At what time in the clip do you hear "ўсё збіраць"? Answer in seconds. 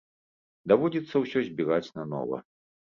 1.25-1.87